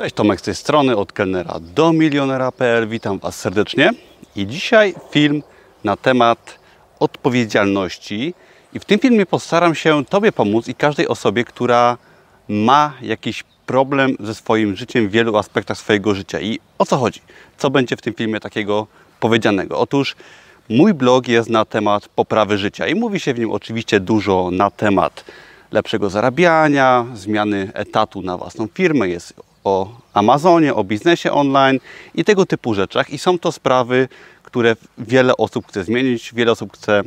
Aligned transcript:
Cześć, 0.00 0.14
Tomek 0.14 0.40
z 0.40 0.42
tej 0.42 0.54
strony, 0.54 0.96
od 0.96 1.12
kelnera 1.12 1.60
do 1.60 1.92
milionera.pl. 1.92 2.88
Witam 2.88 3.18
Was 3.18 3.38
serdecznie. 3.38 3.90
I 4.36 4.46
dzisiaj 4.46 4.94
film 5.10 5.42
na 5.84 5.96
temat 5.96 6.58
odpowiedzialności. 7.00 8.34
I 8.72 8.80
w 8.80 8.84
tym 8.84 8.98
filmie 8.98 9.26
postaram 9.26 9.74
się 9.74 10.04
Tobie 10.04 10.32
pomóc 10.32 10.68
i 10.68 10.74
każdej 10.74 11.08
osobie, 11.08 11.44
która 11.44 11.98
ma 12.48 12.92
jakiś 13.02 13.44
problem 13.66 14.16
ze 14.20 14.34
swoim 14.34 14.76
życiem 14.76 15.08
w 15.08 15.10
wielu 15.10 15.36
aspektach 15.36 15.78
swojego 15.78 16.14
życia. 16.14 16.40
I 16.40 16.60
o 16.78 16.86
co 16.86 16.96
chodzi? 16.96 17.20
Co 17.58 17.70
będzie 17.70 17.96
w 17.96 18.02
tym 18.02 18.14
filmie 18.14 18.40
takiego 18.40 18.86
powiedzianego? 19.20 19.78
Otóż 19.78 20.16
mój 20.68 20.94
blog 20.94 21.28
jest 21.28 21.50
na 21.50 21.64
temat 21.64 22.08
poprawy 22.08 22.58
życia 22.58 22.86
i 22.86 22.94
mówi 22.94 23.20
się 23.20 23.34
w 23.34 23.38
nim 23.38 23.52
oczywiście 23.52 24.00
dużo 24.00 24.50
na 24.52 24.70
temat 24.70 25.24
lepszego 25.72 26.10
zarabiania, 26.10 27.06
zmiany 27.14 27.70
etatu 27.74 28.22
na 28.22 28.36
własną 28.36 28.68
firmę, 28.74 29.08
jest 29.08 29.49
o 29.70 29.88
Amazonie, 30.14 30.74
o 30.74 30.84
biznesie 30.84 31.32
online 31.32 31.78
i 32.14 32.24
tego 32.24 32.46
typu 32.46 32.74
rzeczach. 32.74 33.10
I 33.10 33.18
są 33.18 33.38
to 33.38 33.52
sprawy, 33.52 34.08
które 34.42 34.76
wiele 34.98 35.36
osób 35.36 35.66
chce 35.68 35.84
zmienić, 35.84 36.32
wiele 36.34 36.52
osób 36.52 36.72
chce 36.72 37.02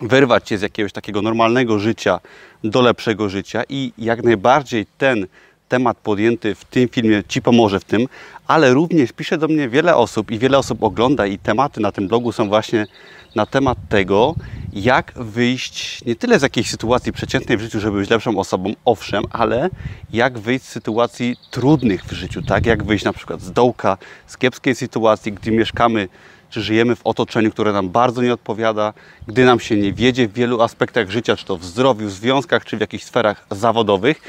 wyrwać 0.00 0.48
się 0.48 0.58
z 0.58 0.62
jakiegoś 0.62 0.92
takiego 0.92 1.22
normalnego 1.22 1.78
życia 1.78 2.20
do 2.64 2.80
lepszego 2.82 3.28
życia 3.28 3.62
i 3.68 3.92
jak 3.98 4.22
najbardziej 4.22 4.86
ten 4.98 5.26
temat 5.72 5.96
podjęty 5.96 6.54
w 6.54 6.64
tym 6.64 6.88
filmie 6.88 7.22
Ci 7.28 7.42
pomoże 7.42 7.80
w 7.80 7.84
tym, 7.84 8.06
ale 8.48 8.74
również 8.74 9.12
pisze 9.12 9.38
do 9.38 9.48
mnie 9.48 9.68
wiele 9.68 9.96
osób 9.96 10.30
i 10.30 10.38
wiele 10.38 10.58
osób 10.58 10.82
ogląda 10.82 11.26
i 11.26 11.38
tematy 11.38 11.80
na 11.80 11.92
tym 11.92 12.08
blogu 12.08 12.32
są 12.32 12.48
właśnie 12.48 12.86
na 13.34 13.46
temat 13.46 13.78
tego, 13.88 14.34
jak 14.72 15.12
wyjść 15.16 16.04
nie 16.04 16.16
tyle 16.16 16.38
z 16.38 16.42
jakiejś 16.42 16.70
sytuacji 16.70 17.12
przeciętnej 17.12 17.58
w 17.58 17.60
życiu, 17.60 17.80
żeby 17.80 17.98
być 17.98 18.10
lepszą 18.10 18.38
osobą, 18.38 18.72
owszem, 18.84 19.24
ale 19.30 19.70
jak 20.12 20.38
wyjść 20.38 20.64
z 20.64 20.68
sytuacji 20.68 21.36
trudnych 21.50 22.04
w 22.04 22.12
życiu, 22.12 22.42
tak? 22.42 22.66
Jak 22.66 22.84
wyjść 22.84 23.04
na 23.04 23.12
przykład 23.12 23.40
z 23.40 23.52
dołka, 23.52 23.98
z 24.26 24.36
kiepskiej 24.36 24.74
sytuacji, 24.74 25.32
gdy 25.32 25.50
mieszkamy 25.50 26.08
czy 26.50 26.62
żyjemy 26.62 26.96
w 26.96 27.06
otoczeniu, 27.06 27.50
które 27.50 27.72
nam 27.72 27.90
bardzo 27.90 28.22
nie 28.22 28.32
odpowiada, 28.32 28.92
gdy 29.26 29.44
nam 29.44 29.60
się 29.60 29.76
nie 29.76 29.92
wiedzie 29.92 30.28
w 30.28 30.32
wielu 30.32 30.62
aspektach 30.62 31.10
życia, 31.10 31.36
czy 31.36 31.44
to 31.44 31.56
w 31.56 31.64
zdrowiu, 31.64 32.06
w 32.06 32.10
związkach, 32.10 32.64
czy 32.64 32.76
w 32.76 32.80
jakichś 32.80 33.04
sferach 33.04 33.46
zawodowych. 33.50 34.20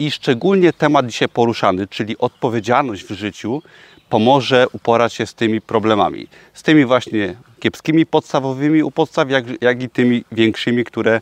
I 0.00 0.10
szczególnie 0.10 0.72
temat 0.72 1.06
dzisiaj 1.06 1.28
poruszany, 1.28 1.86
czyli 1.86 2.18
odpowiedzialność 2.18 3.04
w 3.04 3.10
życiu, 3.10 3.62
pomoże 4.08 4.66
uporać 4.72 5.12
się 5.14 5.26
z 5.26 5.34
tymi 5.34 5.60
problemami. 5.60 6.26
Z 6.54 6.62
tymi 6.62 6.84
właśnie 6.84 7.34
kiepskimi 7.58 8.06
podstawowymi 8.06 8.82
u 8.82 8.90
podstaw, 8.90 9.30
jak, 9.30 9.44
jak 9.62 9.82
i 9.82 9.88
tymi 9.88 10.24
większymi, 10.32 10.84
które 10.84 11.20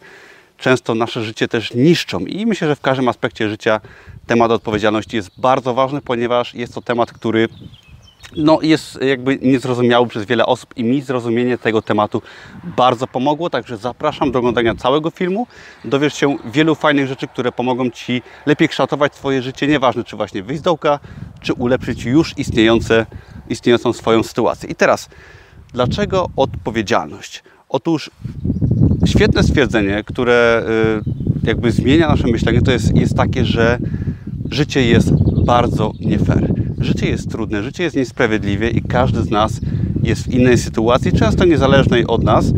często 0.58 0.94
nasze 0.94 1.24
życie 1.24 1.48
też 1.48 1.74
niszczą. 1.74 2.20
I 2.20 2.46
myślę, 2.46 2.68
że 2.68 2.76
w 2.76 2.80
każdym 2.80 3.08
aspekcie 3.08 3.48
życia 3.48 3.80
temat 4.26 4.50
odpowiedzialności 4.50 5.16
jest 5.16 5.30
bardzo 5.40 5.74
ważny, 5.74 6.00
ponieważ 6.00 6.54
jest 6.54 6.74
to 6.74 6.82
temat, 6.82 7.12
który 7.12 7.48
no, 8.36 8.58
jest 8.62 9.02
jakby 9.02 9.38
niezrozumiały 9.42 10.06
przez 10.08 10.24
wiele 10.24 10.46
osób 10.46 10.76
i 10.76 10.84
mi 10.84 11.02
zrozumienie 11.02 11.58
tego 11.58 11.82
tematu 11.82 12.22
bardzo 12.76 13.06
pomogło, 13.06 13.50
także 13.50 13.76
zapraszam 13.76 14.32
do 14.32 14.38
oglądania 14.38 14.74
całego 14.74 15.10
filmu. 15.10 15.46
Dowiesz 15.84 16.14
się 16.14 16.36
wielu 16.52 16.74
fajnych 16.74 17.06
rzeczy, 17.06 17.28
które 17.28 17.52
pomogą 17.52 17.90
Ci 17.90 18.22
lepiej 18.46 18.68
kształtować 18.68 19.14
swoje 19.14 19.42
życie, 19.42 19.66
nieważne 19.66 20.04
czy 20.04 20.16
właśnie 20.16 20.42
wyjść 20.42 20.60
z 20.60 20.64
dołka, 20.64 20.98
czy 21.40 21.52
ulepszyć 21.52 22.04
już 22.04 22.38
istniejące, 22.38 23.06
istniejącą 23.48 23.92
swoją 23.92 24.22
sytuację. 24.22 24.70
I 24.70 24.74
teraz, 24.74 25.08
dlaczego 25.72 26.30
odpowiedzialność? 26.36 27.42
Otóż 27.68 28.10
świetne 29.06 29.42
stwierdzenie, 29.42 30.04
które 30.04 30.64
y, 31.44 31.46
jakby 31.46 31.72
zmienia 31.72 32.08
nasze 32.08 32.26
myślenie, 32.26 32.62
to 32.62 32.72
jest, 32.72 32.96
jest 32.96 33.16
takie, 33.16 33.44
że 33.44 33.78
życie 34.50 34.86
jest 34.86 35.12
bardzo 35.44 35.92
nie 36.00 36.18
fair. 36.18 36.67
Życie 36.80 37.08
jest 37.08 37.30
trudne, 37.30 37.62
życie 37.62 37.82
jest 37.82 37.96
niesprawiedliwe 37.96 38.70
i 38.70 38.82
każdy 38.82 39.22
z 39.22 39.30
nas 39.30 39.60
jest 40.02 40.22
w 40.22 40.32
innej 40.32 40.58
sytuacji, 40.58 41.12
często 41.12 41.44
niezależnej 41.44 42.06
od 42.06 42.24
nas 42.24 42.52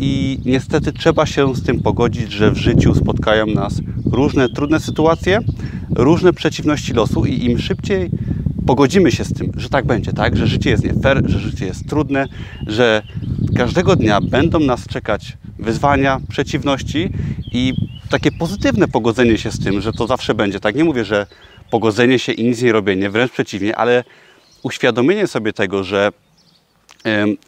i 0.00 0.38
niestety 0.44 0.92
trzeba 0.92 1.26
się 1.26 1.54
z 1.54 1.62
tym 1.62 1.80
pogodzić, 1.82 2.32
że 2.32 2.50
w 2.50 2.56
życiu 2.56 2.94
spotkają 2.94 3.46
nas 3.46 3.80
różne 4.12 4.48
trudne 4.48 4.80
sytuacje, 4.80 5.38
różne 5.90 6.32
przeciwności 6.32 6.92
losu 6.92 7.24
i 7.24 7.44
im 7.44 7.58
szybciej 7.58 8.10
pogodzimy 8.66 9.12
się 9.12 9.24
z 9.24 9.32
tym, 9.32 9.52
że 9.56 9.68
tak 9.68 9.86
będzie, 9.86 10.12
tak, 10.12 10.36
że 10.36 10.46
życie 10.46 10.70
jest 10.70 10.84
nie 10.84 10.94
fair, 10.94 11.22
że 11.26 11.38
życie 11.38 11.66
jest 11.66 11.88
trudne, 11.88 12.26
że 12.66 13.02
każdego 13.56 13.96
dnia 13.96 14.20
będą 14.20 14.60
nas 14.60 14.86
czekać 14.86 15.36
wyzwania, 15.58 16.20
przeciwności 16.28 17.10
i 17.52 17.74
takie 18.10 18.32
pozytywne 18.32 18.88
pogodzenie 18.88 19.38
się 19.38 19.50
z 19.50 19.64
tym, 19.64 19.80
że 19.80 19.92
to 19.92 20.06
zawsze 20.06 20.34
będzie. 20.34 20.60
Tak, 20.60 20.74
nie 20.74 20.84
mówię, 20.84 21.04
że 21.04 21.26
pogodzenie 21.74 22.18
się 22.18 22.32
i 22.32 22.44
nic 22.44 22.62
nie 22.62 22.72
robienie, 22.72 23.10
wręcz 23.10 23.32
przeciwnie, 23.32 23.76
ale 23.76 24.04
uświadomienie 24.62 25.26
sobie 25.26 25.52
tego, 25.52 25.84
że, 25.84 26.12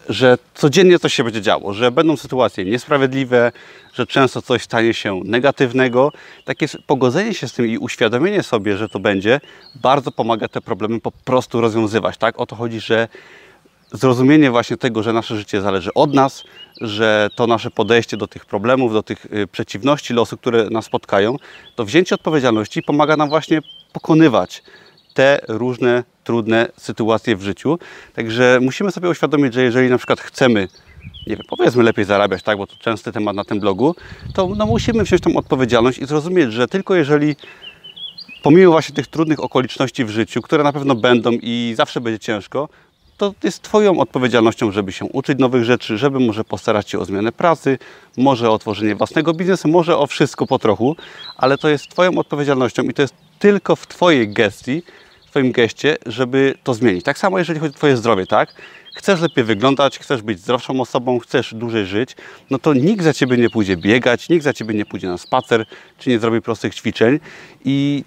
że 0.08 0.38
codziennie 0.54 0.98
coś 0.98 1.14
się 1.14 1.24
będzie 1.24 1.42
działo, 1.42 1.74
że 1.74 1.90
będą 1.92 2.16
sytuacje 2.16 2.64
niesprawiedliwe, 2.64 3.52
że 3.92 4.06
często 4.06 4.42
coś 4.42 4.62
stanie 4.62 4.94
się 4.94 5.20
negatywnego. 5.24 6.12
Takie 6.44 6.66
pogodzenie 6.86 7.34
się 7.34 7.48
z 7.48 7.52
tym 7.52 7.66
i 7.66 7.78
uświadomienie 7.78 8.42
sobie, 8.42 8.76
że 8.76 8.88
to 8.88 8.98
będzie, 8.98 9.40
bardzo 9.74 10.12
pomaga 10.12 10.48
te 10.48 10.60
problemy 10.60 11.00
po 11.00 11.12
prostu 11.12 11.60
rozwiązywać. 11.60 12.16
Tak? 12.16 12.40
O 12.40 12.46
to 12.46 12.56
chodzi, 12.56 12.80
że 12.80 13.08
zrozumienie 13.92 14.50
właśnie 14.50 14.76
tego, 14.76 15.02
że 15.02 15.12
nasze 15.12 15.36
życie 15.36 15.60
zależy 15.60 15.94
od 15.94 16.14
nas, 16.14 16.44
że 16.80 17.28
to 17.36 17.46
nasze 17.46 17.70
podejście 17.70 18.16
do 18.16 18.26
tych 18.26 18.46
problemów, 18.46 18.92
do 18.92 19.02
tych 19.02 19.26
y, 19.26 19.46
przeciwności 19.46 20.14
losu, 20.14 20.36
które 20.36 20.70
nas 20.70 20.84
spotkają, 20.84 21.36
to 21.74 21.84
wzięcie 21.84 22.14
odpowiedzialności 22.14 22.82
pomaga 22.82 23.16
nam 23.16 23.28
właśnie 23.28 23.62
pokonywać 23.92 24.62
te 25.14 25.40
różne 25.48 26.04
trudne 26.24 26.68
sytuacje 26.76 27.36
w 27.36 27.42
życiu. 27.42 27.78
Także 28.14 28.58
musimy 28.62 28.90
sobie 28.90 29.08
uświadomić, 29.08 29.54
że 29.54 29.62
jeżeli 29.62 29.90
na 29.90 29.98
przykład 29.98 30.20
chcemy, 30.20 30.68
nie 31.26 31.36
wiem, 31.36 31.46
powiedzmy 31.48 31.82
lepiej 31.82 32.04
zarabiać, 32.04 32.42
tak, 32.42 32.58
bo 32.58 32.66
to 32.66 32.76
częsty 32.76 33.12
temat 33.12 33.36
na 33.36 33.44
tym 33.44 33.60
blogu, 33.60 33.94
to 34.34 34.48
no, 34.56 34.66
musimy 34.66 35.04
wziąć 35.04 35.22
tą 35.22 35.36
odpowiedzialność 35.36 35.98
i 35.98 36.06
zrozumieć, 36.06 36.52
że 36.52 36.68
tylko 36.68 36.94
jeżeli 36.94 37.36
pomimo 38.42 38.72
właśnie 38.72 38.94
tych 38.94 39.06
trudnych 39.06 39.40
okoliczności 39.40 40.04
w 40.04 40.10
życiu, 40.10 40.42
które 40.42 40.64
na 40.64 40.72
pewno 40.72 40.94
będą 40.94 41.30
i 41.32 41.74
zawsze 41.76 42.00
będzie 42.00 42.18
ciężko, 42.18 42.68
to 43.16 43.34
jest 43.42 43.62
Twoją 43.62 44.00
odpowiedzialnością, 44.00 44.72
żeby 44.72 44.92
się 44.92 45.04
uczyć 45.04 45.38
nowych 45.38 45.64
rzeczy, 45.64 45.98
żeby 45.98 46.20
może 46.20 46.44
postarać 46.44 46.90
się 46.90 46.98
o 46.98 47.04
zmianę 47.04 47.32
pracy, 47.32 47.78
może 48.16 48.50
o 48.50 48.58
tworzenie 48.58 48.94
własnego 48.94 49.34
biznesu, 49.34 49.68
może 49.68 49.98
o 49.98 50.06
wszystko 50.06 50.46
po 50.46 50.58
trochu, 50.58 50.96
ale 51.36 51.58
to 51.58 51.68
jest 51.68 51.88
Twoją 51.88 52.18
odpowiedzialnością 52.18 52.82
i 52.82 52.94
to 52.94 53.02
jest 53.02 53.14
tylko 53.38 53.76
w 53.76 53.86
Twojej 53.86 54.28
gestii, 54.28 54.82
w 55.26 55.30
Twoim 55.30 55.52
geście, 55.52 55.96
żeby 56.06 56.54
to 56.64 56.74
zmienić. 56.74 57.04
Tak 57.04 57.18
samo 57.18 57.38
jeżeli 57.38 57.60
chodzi 57.60 57.74
o 57.74 57.76
Twoje 57.76 57.96
zdrowie, 57.96 58.26
tak? 58.26 58.54
Chcesz 58.96 59.20
lepiej 59.20 59.44
wyglądać, 59.44 59.98
chcesz 59.98 60.22
być 60.22 60.40
zdrowszą 60.40 60.80
osobą, 60.80 61.18
chcesz 61.18 61.54
dłużej 61.54 61.86
żyć, 61.86 62.16
no 62.50 62.58
to 62.58 62.74
nikt 62.74 63.04
za 63.04 63.12
Ciebie 63.14 63.36
nie 63.36 63.50
pójdzie 63.50 63.76
biegać, 63.76 64.28
nikt 64.28 64.44
za 64.44 64.52
Ciebie 64.52 64.74
nie 64.74 64.86
pójdzie 64.86 65.08
na 65.08 65.18
spacer, 65.18 65.66
czy 65.98 66.10
nie 66.10 66.18
zrobi 66.18 66.42
prostych 66.42 66.74
ćwiczeń 66.74 67.20
i 67.64 68.04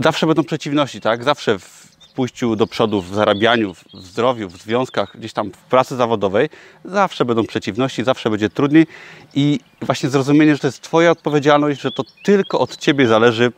zawsze 0.00 0.26
będą 0.26 0.44
przeciwności, 0.44 1.00
tak? 1.00 1.24
Zawsze 1.24 1.58
w 1.58 1.81
pójściu 2.12 2.56
do 2.56 2.66
przodu, 2.66 3.02
w 3.02 3.14
zarabianiu, 3.14 3.74
w 3.74 3.84
zdrowiu, 3.94 4.48
w 4.48 4.56
związkach, 4.56 5.16
gdzieś 5.18 5.32
tam 5.32 5.50
w 5.50 5.56
pracy 5.56 5.96
zawodowej, 5.96 6.48
zawsze 6.84 7.24
będą 7.24 7.46
przeciwności, 7.46 8.04
zawsze 8.04 8.30
będzie 8.30 8.50
trudniej 8.50 8.86
i 9.34 9.60
właśnie 9.80 10.08
zrozumienie, 10.08 10.54
że 10.54 10.58
to 10.58 10.66
jest 10.66 10.80
Twoja 10.80 11.10
odpowiedzialność, 11.10 11.80
że 11.80 11.92
to 11.92 12.02
tylko 12.22 12.58
od 12.60 12.76
Ciebie 12.76 13.06
zależy, 13.06 13.52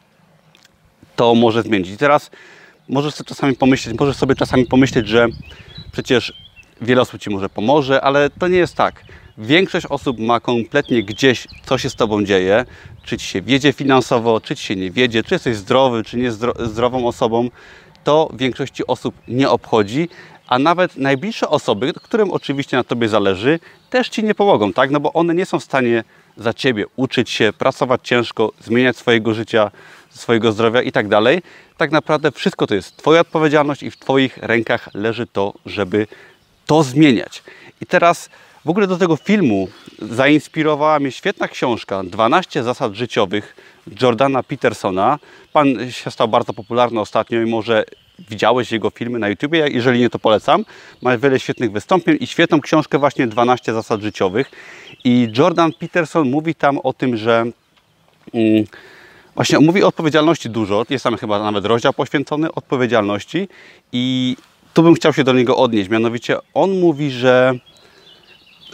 to 1.17 1.35
może 1.35 1.63
zmienić. 1.63 1.91
I 1.91 1.97
teraz 1.97 2.31
możesz 2.89 3.15
sobie 3.15 3.29
czasami 3.29 3.57
pomyśleć, 3.57 3.99
możesz 3.99 4.17
sobie 4.17 4.35
czasami 4.35 4.67
pomyśleć, 4.67 5.09
że 5.09 5.27
przecież 5.93 6.33
wiele 6.81 7.03
osób 7.03 7.21
Ci 7.21 7.31
może 7.31 7.49
pomoże, 7.49 8.01
ale 8.01 8.31
to 8.31 8.49
nie 8.49 8.59
jest 8.59 8.75
tak. 8.75 9.05
Większość 9.39 9.87
osób 9.87 10.19
ma 10.19 10.41
kompletnie 10.41 11.03
gdzieś, 11.03 11.49
co 11.65 11.79
się 11.79 11.91
z 11.91 11.95
Tobą 11.95 12.25
dzieje, 12.25 12.65
czy 13.03 13.19
Ci 13.19 13.27
się 13.27 13.43
wiedzie 13.43 13.73
finansowo, 13.73 14.41
czy 14.41 14.57
Ci 14.57 14.67
się 14.67 14.77
nie 14.77 14.91
wiedzie, 14.91 15.23
czy 15.23 15.35
jesteś 15.35 15.57
zdrowy, 15.57 16.05
czy 16.05 16.17
nie 16.17 16.33
zdrową 16.59 17.07
osobą, 17.07 17.51
to 18.05 18.31
większości 18.35 18.87
osób 18.87 19.15
nie 19.29 19.51
obchodzi, 19.51 20.09
a 20.47 20.59
nawet 20.59 20.97
najbliższe 20.97 21.49
osoby, 21.49 21.93
którym 21.93 22.31
oczywiście 22.31 22.77
na 22.77 22.85
Tobie 22.85 23.09
zależy, 23.09 23.61
też 23.91 24.09
Ci 24.09 24.25
nie 24.25 24.35
pomogą, 24.35 24.73
tak? 24.73 24.91
No 24.91 25.01
bo 25.01 25.13
one 25.13 25.35
nie 25.35 25.47
są 25.47 25.61
w 25.61 25.65
stanie 25.65 26.05
za 26.37 26.55
Ciebie 26.55 26.85
uczyć 26.97 27.31
się, 27.31 27.53
pracować 27.59 28.01
ciężko, 28.05 28.53
zmieniać 28.65 28.97
swojego 28.97 29.35
życia, 29.35 29.71
swojego 30.11 30.53
zdrowia 30.53 30.83
i 30.83 30.93
tak 30.93 31.09
dalej. 31.09 31.43
Tak 31.77 31.91
naprawdę 31.91 32.33
wszystko 32.33 32.67
to 32.67 32.75
jest 32.75 32.97
Twoja 32.97 33.21
odpowiedzialność 33.21 33.83
i 33.83 33.91
w 33.91 33.97
Twoich 33.97 34.37
rękach 34.37 34.89
leży 34.95 35.27
to, 35.27 35.53
żeby 35.67 36.07
to 36.67 36.83
zmieniać. 36.83 37.43
I 37.81 37.87
teraz 37.87 38.31
w 38.65 38.71
ogóle 38.71 38.87
do 38.87 38.97
tego 38.97 39.17
filmu 39.17 39.69
zainspirowała 39.99 40.99
mnie 40.99 41.13
świetna 41.13 41.49
książka 41.49 42.03
12 42.05 42.63
zasad 42.63 42.95
życiowych 42.95 43.57
Jordana 44.01 44.43
Petersona. 44.43 45.19
Pan 45.53 45.91
się 45.91 46.11
stał 46.11 46.29
bardzo 46.29 46.53
popularny 46.53 47.01
ostatnio 47.01 47.41
i 47.41 47.47
może 47.47 47.85
widziałeś 48.19 48.73
jego 48.73 48.91
filmy 48.91 49.19
na 49.19 49.29
YouTubie, 49.29 49.69
jeżeli 49.69 50.01
nie 50.01 50.11
to 50.11 50.19
polecam. 50.19 50.65
Ma 51.03 51.19
wiele 51.19 51.41
świetnych 51.41 51.73
wystąpień 51.73 52.17
i 52.21 52.27
świetną 52.27 52.61
książkę 52.61 52.99
właśnie 52.99 53.27
12 53.27 53.75
zasad 53.75 54.01
życiowych. 54.01 54.51
I 55.05 55.29
Jordan 55.39 55.73
Peterson 55.73 56.31
mówi 56.31 56.55
tam 56.55 56.79
o 56.79 56.93
tym, 56.93 57.17
że 57.17 57.45
mm, 58.35 58.65
Właśnie 59.35 59.59
mówi 59.59 59.83
o 59.83 59.87
odpowiedzialności 59.87 60.51
dużo. 60.51 60.85
Jest 60.91 61.05
tam 61.05 61.17
chyba 61.17 61.39
nawet 61.39 61.65
rozdział 61.65 61.93
poświęcony 61.93 62.53
odpowiedzialności 62.53 63.49
i 63.93 64.37
tu 64.75 64.83
bym 64.83 64.95
chciał 64.95 65.13
się 65.13 65.25
do 65.25 65.33
niego 65.33 65.57
odnieść. 65.57 65.91
Mianowicie 65.91 66.37
on 66.55 66.81
mówi, 66.81 67.11
że 67.11 67.55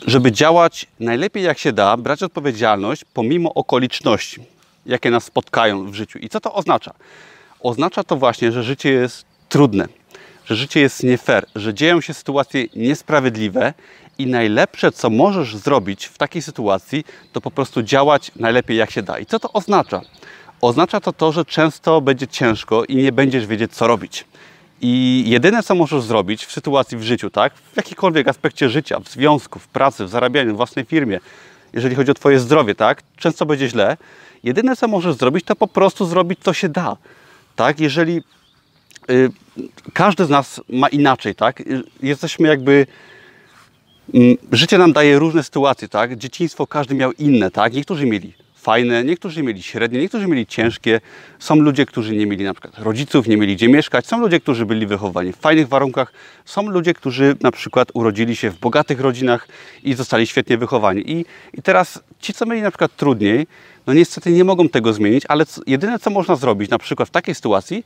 żeby 0.06 0.32
działać 0.32 0.86
najlepiej 1.00 1.42
jak 1.42 1.58
się 1.58 1.72
da, 1.72 1.96
brać 1.96 2.22
odpowiedzialność 2.22 3.04
pomimo 3.14 3.54
okoliczności, 3.54 4.40
jakie 4.86 5.10
nas 5.10 5.24
spotkają 5.24 5.90
w 5.90 5.94
życiu. 5.94 6.18
I 6.18 6.28
co 6.28 6.40
to 6.40 6.54
oznacza? 6.54 6.94
Oznacza 7.60 8.04
to 8.04 8.16
właśnie, 8.16 8.52
że 8.52 8.62
życie 8.62 8.90
jest 8.92 9.24
trudne, 9.48 9.88
że 10.44 10.56
życie 10.56 10.80
jest 10.80 11.02
nie 11.02 11.18
fair, 11.18 11.46
że 11.54 11.74
dzieją 11.74 12.00
się 12.00 12.14
sytuacje 12.14 12.66
niesprawiedliwe 12.76 13.74
i 14.18 14.26
najlepsze, 14.26 14.92
co 14.92 15.10
możesz 15.10 15.56
zrobić 15.56 16.06
w 16.06 16.18
takiej 16.18 16.42
sytuacji, 16.42 17.04
to 17.32 17.40
po 17.40 17.50
prostu 17.50 17.82
działać 17.82 18.30
najlepiej 18.36 18.76
jak 18.76 18.90
się 18.90 19.02
da. 19.02 19.18
I 19.18 19.26
co 19.26 19.40
to 19.40 19.52
oznacza? 19.52 20.00
Oznacza 20.60 21.00
to 21.00 21.12
to, 21.12 21.32
że 21.32 21.44
często 21.44 22.00
będzie 22.00 22.26
ciężko 22.26 22.84
i 22.84 22.96
nie 22.96 23.12
będziesz 23.12 23.46
wiedzieć, 23.46 23.72
co 23.72 23.86
robić. 23.86 24.24
I 24.80 25.24
jedyne, 25.26 25.62
co 25.62 25.74
możesz 25.74 26.02
zrobić 26.02 26.44
w 26.44 26.52
sytuacji 26.52 26.98
w 26.98 27.02
życiu, 27.02 27.30
tak, 27.30 27.54
w 27.54 27.76
jakikolwiek 27.76 28.28
aspekcie 28.28 28.68
życia, 28.68 29.00
w 29.00 29.08
związku, 29.08 29.58
w 29.58 29.68
pracy, 29.68 30.04
w 30.04 30.08
zarabianiu, 30.08 30.54
w 30.54 30.56
własnej 30.56 30.84
firmie, 30.84 31.20
jeżeli 31.72 31.94
chodzi 31.94 32.10
o 32.10 32.14
Twoje 32.14 32.38
zdrowie, 32.40 32.74
tak, 32.74 33.02
często 33.16 33.46
będzie 33.46 33.68
źle. 33.68 33.96
Jedyne, 34.44 34.76
co 34.76 34.88
możesz 34.88 35.14
zrobić, 35.14 35.44
to 35.44 35.56
po 35.56 35.68
prostu 35.68 36.06
zrobić, 36.06 36.38
co 36.42 36.52
się 36.52 36.68
da. 36.68 36.96
Tak, 37.56 37.80
jeżeli 37.80 38.22
y, 39.10 39.30
każdy 39.92 40.24
z 40.24 40.30
nas 40.30 40.60
ma 40.68 40.88
inaczej, 40.88 41.34
tak, 41.34 41.60
y, 41.60 41.82
jesteśmy 42.02 42.48
jakby 42.48 42.86
y, 44.14 44.36
życie 44.52 44.78
nam 44.78 44.92
daje 44.92 45.18
różne 45.18 45.42
sytuacje, 45.42 45.88
tak? 45.88 46.16
Dzieciństwo 46.16 46.66
każdy 46.66 46.94
miał 46.94 47.12
inne, 47.12 47.50
tak? 47.50 47.74
Niektórzy 47.74 48.06
mieli 48.06 48.39
fajne, 48.60 49.04
niektórzy 49.04 49.42
mieli 49.42 49.62
średnie, 49.62 50.00
niektórzy 50.00 50.28
mieli 50.28 50.46
ciężkie. 50.46 51.00
Są 51.38 51.54
ludzie, 51.56 51.86
którzy 51.86 52.16
nie 52.16 52.26
mieli 52.26 52.44
na 52.44 52.54
przykład 52.54 52.78
rodziców, 52.78 53.28
nie 53.28 53.36
mieli 53.36 53.56
gdzie 53.56 53.68
mieszkać. 53.68 54.06
Są 54.06 54.20
ludzie, 54.20 54.40
którzy 54.40 54.66
byli 54.66 54.86
wychowani 54.86 55.32
w 55.32 55.36
fajnych 55.36 55.68
warunkach. 55.68 56.12
Są 56.44 56.70
ludzie, 56.70 56.94
którzy 56.94 57.36
na 57.40 57.50
przykład 57.50 57.88
urodzili 57.94 58.36
się 58.36 58.50
w 58.50 58.58
bogatych 58.58 59.00
rodzinach 59.00 59.48
i 59.82 59.94
zostali 59.94 60.26
świetnie 60.26 60.58
wychowani. 60.58 61.10
I, 61.12 61.24
i 61.54 61.62
teraz 61.62 62.02
ci, 62.20 62.34
co 62.34 62.46
mieli 62.46 62.62
na 62.62 62.70
przykład 62.70 62.96
trudniej, 62.96 63.46
no 63.86 63.92
niestety 63.92 64.32
nie 64.32 64.44
mogą 64.44 64.68
tego 64.68 64.92
zmienić, 64.92 65.24
ale 65.28 65.44
jedyne, 65.66 65.98
co 65.98 66.10
można 66.10 66.36
zrobić 66.36 66.70
na 66.70 66.78
przykład 66.78 67.08
w 67.08 67.12
takiej 67.12 67.34
sytuacji, 67.34 67.84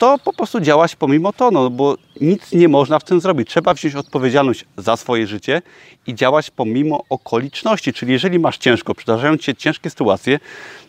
to 0.00 0.18
po 0.18 0.32
prostu 0.32 0.60
działać 0.60 0.96
pomimo 0.96 1.32
to, 1.32 1.50
no 1.50 1.70
bo 1.70 1.96
nic 2.20 2.52
nie 2.52 2.68
można 2.68 2.98
w 2.98 3.04
tym 3.04 3.20
zrobić. 3.20 3.48
Trzeba 3.48 3.74
wziąć 3.74 3.94
odpowiedzialność 3.94 4.64
za 4.76 4.96
swoje 4.96 5.26
życie 5.26 5.62
i 6.06 6.14
działać 6.14 6.50
pomimo 6.50 7.04
okoliczności. 7.08 7.92
Czyli 7.92 8.12
jeżeli 8.12 8.38
masz 8.38 8.58
ciężko, 8.58 8.94
przydarzają 8.94 9.36
Ci 9.36 9.44
się 9.44 9.54
ciężkie 9.54 9.90
sytuacje, 9.90 10.38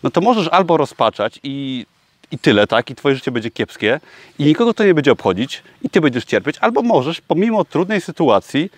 no 0.02 0.10
to 0.10 0.20
możesz 0.20 0.48
albo 0.48 0.76
rozpaczać 0.76 1.40
i, 1.42 1.86
i 2.30 2.38
tyle, 2.38 2.66
tak? 2.66 2.90
I 2.90 2.94
Twoje 2.94 3.14
życie 3.14 3.30
będzie 3.30 3.50
kiepskie 3.50 4.00
i 4.38 4.44
nikogo 4.44 4.74
to 4.74 4.84
nie 4.84 4.94
będzie 4.94 5.12
obchodzić 5.12 5.62
i 5.82 5.90
Ty 5.90 6.00
będziesz 6.00 6.24
cierpieć, 6.24 6.56
albo 6.60 6.82
możesz 6.82 7.20
pomimo 7.20 7.64
trudnej 7.64 8.00
sytuacji 8.00 8.70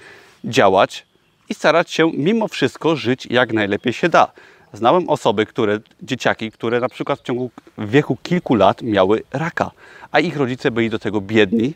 działać 0.45 1.07
i 1.49 1.55
starać 1.55 1.91
się 1.91 2.11
mimo 2.15 2.49
wszystko 2.49 2.97
żyć 2.97 3.27
jak 3.31 3.53
najlepiej 3.53 3.93
się 3.93 4.09
da. 4.09 4.33
Znałem 4.75 5.09
osoby, 5.09 5.47
które, 5.47 5.79
dzieciaki, 6.03 6.51
które 6.51 6.81
na 6.81 6.89
przykład 6.89 7.21
w 7.21 7.23
ciągu 7.23 7.51
wieku 7.79 8.17
kilku 8.23 8.55
lat 8.55 8.83
miały 8.83 9.23
raka, 9.33 9.71
a 10.13 10.21
ich 10.21 10.37
rodzice 10.37 10.71
byli 10.71 10.91
do 10.91 10.99
tego 10.99 11.21
biedni. 11.21 11.75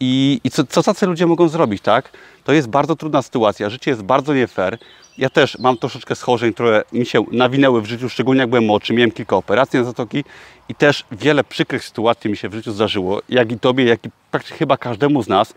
I, 0.00 0.40
i 0.44 0.50
co, 0.50 0.64
co 0.64 0.82
tacy 0.82 1.06
ludzie 1.06 1.26
mogą 1.26 1.48
zrobić, 1.48 1.82
tak? 1.82 2.10
To 2.44 2.52
jest 2.52 2.68
bardzo 2.68 2.96
trudna 2.96 3.22
sytuacja, 3.22 3.70
życie 3.70 3.90
jest 3.90 4.02
bardzo 4.02 4.34
nie 4.34 4.46
fair. 4.46 4.78
Ja 5.18 5.30
też 5.30 5.58
mam 5.58 5.76
troszeczkę 5.76 6.14
schorzeń, 6.14 6.54
które 6.54 6.82
mi 6.92 7.06
się 7.06 7.24
nawinęły 7.32 7.82
w 7.82 7.86
życiu, 7.86 8.08
szczególnie 8.08 8.40
jak 8.40 8.50
byłem 8.50 8.64
młodszy, 8.64 8.92
miałem 8.92 9.10
kilka 9.10 9.36
operacji 9.36 9.78
na 9.78 9.84
zatoki 9.84 10.24
i 10.68 10.74
też 10.74 11.04
wiele 11.12 11.44
przykrych 11.44 11.84
sytuacji 11.84 12.30
mi 12.30 12.36
się 12.36 12.48
w 12.48 12.54
życiu 12.54 12.72
zdarzyło, 12.72 13.22
jak 13.28 13.52
i 13.52 13.58
Tobie, 13.58 13.84
jak 13.84 14.06
i 14.06 14.10
praktycznie 14.30 14.58
chyba 14.58 14.76
każdemu 14.76 15.22
z 15.22 15.28
nas. 15.28 15.54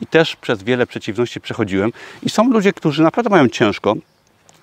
I 0.00 0.06
też 0.06 0.36
przez 0.36 0.62
wiele 0.62 0.86
przeciwności 0.86 1.40
przechodziłem. 1.40 1.92
I 2.22 2.30
są 2.30 2.50
ludzie, 2.50 2.72
którzy 2.72 3.02
naprawdę 3.02 3.30
mają 3.30 3.48
ciężko, 3.48 3.96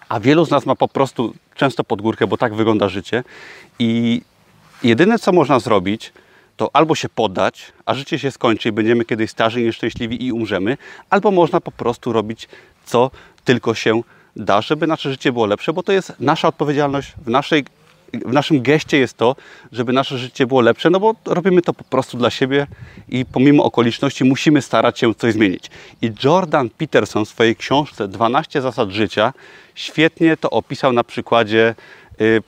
a 0.09 0.19
wielu 0.19 0.45
z 0.45 0.51
nas 0.51 0.65
ma 0.65 0.75
po 0.75 0.87
prostu 0.87 1.33
często 1.55 1.83
pod 1.83 2.01
górkę, 2.01 2.27
bo 2.27 2.37
tak 2.37 2.55
wygląda 2.55 2.89
życie. 2.89 3.23
I 3.79 4.21
jedyne, 4.83 5.19
co 5.19 5.31
można 5.31 5.59
zrobić, 5.59 6.13
to 6.57 6.69
albo 6.73 6.95
się 6.95 7.09
poddać, 7.09 7.71
a 7.85 7.93
życie 7.93 8.19
się 8.19 8.31
skończy 8.31 8.69
i 8.69 8.71
będziemy 8.71 9.05
kiedyś 9.05 9.31
starzy, 9.31 9.61
nieszczęśliwi 9.61 10.25
i 10.25 10.31
umrzemy, 10.31 10.77
albo 11.09 11.31
można 11.31 11.61
po 11.61 11.71
prostu 11.71 12.13
robić, 12.13 12.47
co 12.85 13.11
tylko 13.45 13.73
się 13.73 14.01
da, 14.35 14.61
żeby 14.61 14.87
nasze 14.87 15.11
życie 15.11 15.31
było 15.31 15.45
lepsze, 15.45 15.73
bo 15.73 15.83
to 15.83 15.91
jest 15.91 16.13
nasza 16.19 16.47
odpowiedzialność 16.47 17.13
w 17.25 17.29
naszej 17.29 17.65
w 18.25 18.33
naszym 18.33 18.61
geście 18.61 18.97
jest 18.97 19.17
to, 19.17 19.35
żeby 19.71 19.93
nasze 19.93 20.17
życie 20.17 20.47
było 20.47 20.61
lepsze, 20.61 20.89
no 20.89 20.99
bo 20.99 21.15
robimy 21.25 21.61
to 21.61 21.73
po 21.73 21.83
prostu 21.83 22.17
dla 22.17 22.29
siebie 22.29 22.67
i 23.09 23.25
pomimo 23.25 23.63
okoliczności 23.63 24.23
musimy 24.23 24.61
starać 24.61 24.99
się 24.99 25.15
coś 25.15 25.33
zmienić. 25.33 25.71
I 26.01 26.11
Jordan 26.23 26.69
Peterson 26.69 27.25
w 27.25 27.29
swojej 27.29 27.55
książce 27.55 28.07
12 28.07 28.61
zasad 28.61 28.89
życia 28.89 29.33
świetnie 29.75 30.37
to 30.37 30.49
opisał 30.49 30.93
na 30.93 31.03
przykładzie 31.03 31.75
y, 32.21 32.41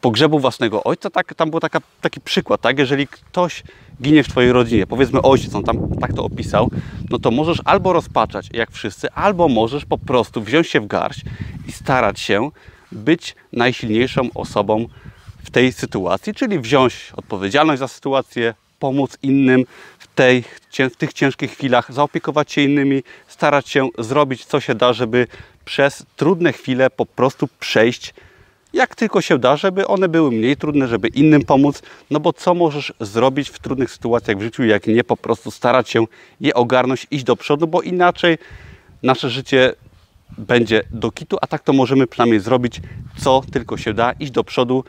pogrzebu 0.00 0.38
własnego 0.38 0.84
ojca. 0.84 1.10
Tak, 1.10 1.34
tam 1.34 1.50
był 1.50 1.60
taka, 1.60 1.80
taki 2.00 2.20
przykład, 2.20 2.60
tak? 2.60 2.78
Jeżeli 2.78 3.06
ktoś 3.06 3.62
ginie 4.02 4.24
w 4.24 4.28
Twojej 4.28 4.52
rodzinie, 4.52 4.86
powiedzmy 4.86 5.22
ojciec, 5.22 5.54
on 5.54 5.64
tam 5.64 5.96
tak 6.00 6.12
to 6.12 6.24
opisał, 6.24 6.70
no 7.10 7.18
to 7.18 7.30
możesz 7.30 7.58
albo 7.64 7.92
rozpaczać, 7.92 8.48
jak 8.52 8.70
wszyscy, 8.70 9.12
albo 9.12 9.48
możesz 9.48 9.84
po 9.84 9.98
prostu 9.98 10.42
wziąć 10.42 10.68
się 10.68 10.80
w 10.80 10.86
garść 10.86 11.20
i 11.68 11.72
starać 11.72 12.20
się 12.20 12.50
być 12.94 13.34
najsilniejszą 13.52 14.28
osobą 14.34 14.86
w 15.44 15.50
tej 15.50 15.72
sytuacji, 15.72 16.34
czyli 16.34 16.58
wziąć 16.58 17.12
odpowiedzialność 17.16 17.80
za 17.80 17.88
sytuację, 17.88 18.54
pomóc 18.78 19.18
innym 19.22 19.64
w, 19.98 20.06
tej, 20.06 20.44
w 20.70 20.96
tych 20.96 21.12
ciężkich 21.12 21.52
chwilach, 21.52 21.92
zaopiekować 21.92 22.52
się 22.52 22.62
innymi, 22.62 23.02
starać 23.28 23.68
się 23.68 23.88
zrobić 23.98 24.44
co 24.44 24.60
się 24.60 24.74
da, 24.74 24.92
żeby 24.92 25.26
przez 25.64 26.06
trudne 26.16 26.52
chwile 26.52 26.90
po 26.90 27.06
prostu 27.06 27.48
przejść 27.60 28.14
jak 28.74 28.94
tylko 28.94 29.20
się 29.20 29.38
da, 29.38 29.56
żeby 29.56 29.86
one 29.86 30.08
były 30.08 30.30
mniej 30.30 30.56
trudne, 30.56 30.88
żeby 30.88 31.08
innym 31.08 31.44
pomóc. 31.44 31.82
No 32.10 32.20
bo 32.20 32.32
co 32.32 32.54
możesz 32.54 32.92
zrobić 33.00 33.50
w 33.50 33.58
trudnych 33.58 33.90
sytuacjach 33.90 34.38
w 34.38 34.42
życiu, 34.42 34.64
jak 34.64 34.86
nie 34.86 35.04
po 35.04 35.16
prostu 35.16 35.50
starać 35.50 35.90
się 35.90 36.06
je 36.40 36.54
ogarnąć, 36.54 37.06
iść 37.10 37.24
do 37.24 37.36
przodu, 37.36 37.66
bo 37.66 37.82
inaczej 37.82 38.38
nasze 39.02 39.30
życie 39.30 39.72
będzie 40.38 40.82
do 40.90 41.10
kitu, 41.10 41.36
a 41.40 41.46
tak 41.46 41.62
to 41.62 41.72
możemy 41.72 42.06
przynajmniej 42.06 42.40
zrobić, 42.40 42.80
co 43.16 43.42
tylko 43.52 43.76
się 43.76 43.94
da, 43.94 44.12
iść 44.12 44.32
do 44.32 44.44
przodu, 44.44 44.84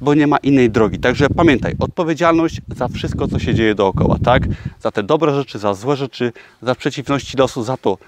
bo 0.00 0.14
nie 0.14 0.26
ma 0.26 0.36
innej 0.36 0.70
drogi. 0.70 0.98
Także 0.98 1.28
pamiętaj, 1.28 1.74
odpowiedzialność 1.78 2.60
za 2.76 2.88
wszystko, 2.88 3.28
co 3.28 3.38
się 3.38 3.54
dzieje 3.54 3.74
dookoła, 3.74 4.18
tak? 4.24 4.42
Za 4.80 4.90
te 4.90 5.02
dobre 5.02 5.34
rzeczy, 5.34 5.58
za 5.58 5.74
złe 5.74 5.96
rzeczy, 5.96 6.32
za 6.62 6.74
przeciwności 6.74 7.36
losu, 7.36 7.62
za 7.62 7.76
to, 7.76 7.98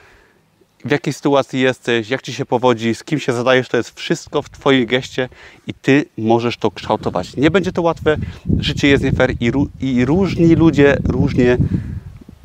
w 0.84 0.90
jakiej 0.90 1.12
sytuacji 1.12 1.60
jesteś, 1.60 2.10
jak 2.10 2.22
ci 2.22 2.32
się 2.32 2.46
powodzi, 2.46 2.94
z 2.94 3.04
kim 3.04 3.18
się 3.18 3.32
zadajesz, 3.32 3.68
to 3.68 3.76
jest 3.76 3.98
wszystko 3.98 4.42
w 4.42 4.50
Twojej 4.50 4.86
geście 4.86 5.28
i 5.66 5.74
Ty 5.74 6.04
możesz 6.18 6.56
to 6.56 6.70
kształtować. 6.70 7.36
Nie 7.36 7.50
będzie 7.50 7.72
to 7.72 7.82
łatwe, 7.82 8.16
życie 8.58 8.88
jest 8.88 9.04
nie 9.04 9.12
fair 9.12 9.34
i, 9.40 9.52
i 9.80 10.04
różni 10.04 10.54
ludzie 10.54 10.96
różnie 11.04 11.56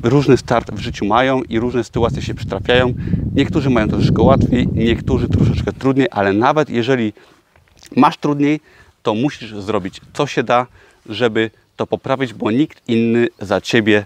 różny 0.02 0.36
start 0.36 0.70
w 0.70 0.78
życiu 0.78 1.04
mają 1.04 1.42
i 1.42 1.58
różne 1.58 1.84
sytuacje 1.84 2.22
się 2.22 2.34
przytrafiają. 2.34 2.94
Niektórzy 3.34 3.70
mają 3.70 3.88
troszeczkę 3.88 4.22
łatwiej, 4.22 4.68
niektórzy 4.72 5.28
troszeczkę 5.28 5.72
trudniej, 5.72 6.06
ale 6.10 6.32
nawet 6.32 6.70
jeżeli 6.70 7.12
masz 7.96 8.16
trudniej, 8.16 8.60
to 9.02 9.14
musisz 9.14 9.54
zrobić 9.54 10.00
co 10.12 10.26
się 10.26 10.42
da, 10.42 10.66
żeby 11.06 11.50
to 11.76 11.86
poprawić, 11.86 12.34
bo 12.34 12.50
nikt 12.50 12.88
inny 12.88 13.28
za 13.40 13.60
ciebie 13.60 14.04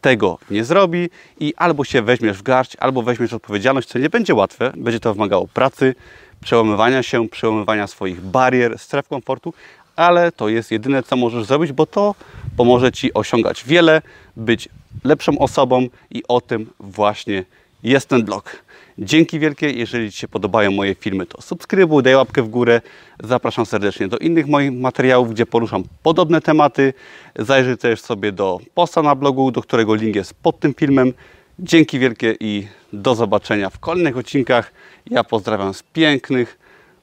tego 0.00 0.38
nie 0.50 0.64
zrobi 0.64 1.10
i 1.40 1.54
albo 1.56 1.84
się 1.84 2.02
weźmiesz 2.02 2.38
w 2.38 2.42
garść, 2.42 2.76
albo 2.80 3.02
weźmiesz 3.02 3.32
odpowiedzialność, 3.32 3.88
co 3.88 3.98
nie 3.98 4.10
będzie 4.10 4.34
łatwe, 4.34 4.72
będzie 4.76 5.00
to 5.00 5.14
wymagało 5.14 5.48
pracy, 5.48 5.94
przełamywania 6.40 7.02
się, 7.02 7.28
przełamywania 7.28 7.86
swoich 7.86 8.20
barier, 8.20 8.78
stref 8.78 9.08
komfortu, 9.08 9.54
ale 9.96 10.32
to 10.32 10.48
jest 10.48 10.70
jedyne, 10.70 11.02
co 11.02 11.16
możesz 11.16 11.44
zrobić, 11.44 11.72
bo 11.72 11.86
to 11.86 12.14
pomoże 12.56 12.92
Ci 12.92 13.14
osiągać 13.14 13.64
wiele, 13.64 14.02
być 14.36 14.68
lepszą 15.04 15.38
osobą 15.38 15.86
i 16.10 16.22
o 16.28 16.40
tym 16.40 16.70
właśnie 16.80 17.44
jest 17.82 18.08
ten 18.08 18.24
blog. 18.24 18.62
Dzięki 18.98 19.38
wielkie, 19.38 19.70
jeżeli 19.70 20.12
Ci 20.12 20.18
się 20.18 20.28
podobają 20.28 20.70
moje 20.70 20.94
filmy, 20.94 21.26
to 21.26 21.42
subskrybuj, 21.42 22.02
daj 22.02 22.14
łapkę 22.14 22.42
w 22.42 22.48
górę. 22.48 22.80
Zapraszam 23.24 23.66
serdecznie 23.66 24.08
do 24.08 24.18
innych 24.18 24.46
moich 24.46 24.72
materiałów, 24.72 25.30
gdzie 25.30 25.46
poruszam 25.46 25.84
podobne 26.02 26.40
tematy. 26.40 26.94
Zajrzyj 27.36 27.78
też 27.78 28.00
sobie 28.00 28.32
do 28.32 28.58
posta 28.74 29.02
na 29.02 29.14
blogu, 29.14 29.50
do 29.50 29.62
którego 29.62 29.94
link 29.94 30.16
jest 30.16 30.34
pod 30.34 30.60
tym 30.60 30.74
filmem. 30.74 31.12
Dzięki 31.58 31.98
wielkie 31.98 32.36
i 32.40 32.68
do 32.92 33.14
zobaczenia 33.14 33.70
w 33.70 33.78
kolejnych 33.78 34.16
odcinkach. 34.16 34.72
Ja 35.10 35.24
pozdrawiam 35.24 35.74
z 35.74 35.82
pięknych 35.82 36.58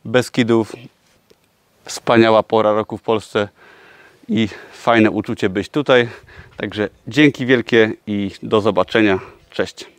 Beskidów. 0.05 0.75
Wspaniała 1.85 2.43
pora 2.43 2.73
roku 2.73 2.97
w 2.97 3.01
Polsce 3.01 3.47
i 4.29 4.47
fajne 4.73 5.11
uczucie 5.11 5.49
być 5.49 5.69
tutaj. 5.69 6.09
Także 6.57 6.89
dzięki 7.07 7.45
wielkie 7.45 7.91
i 8.07 8.31
do 8.43 8.61
zobaczenia. 8.61 9.19
Cześć. 9.51 9.94